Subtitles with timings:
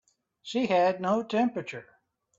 [0.41, 1.85] She had no temperature.